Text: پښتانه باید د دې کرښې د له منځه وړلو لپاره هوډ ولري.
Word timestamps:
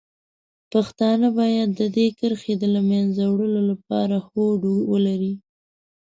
پښتانه 0.71 1.27
باید 1.39 1.69
د 1.79 1.81
دې 1.95 2.07
کرښې 2.19 2.53
د 2.57 2.63
له 2.75 2.81
منځه 2.89 3.23
وړلو 3.27 3.61
لپاره 3.71 4.15
هوډ 4.27 4.61
ولري. 4.91 5.33